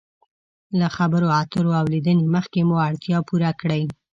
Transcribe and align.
له 0.79 0.87
خبرو 0.97 1.27
اترو 1.41 1.71
او 1.79 1.85
لیدنې 1.93 2.23
مخکې 2.35 2.59
مو 2.67 2.75
اړتیا 2.87 3.17
پوره 3.27 3.51
کړئ. 3.61 3.83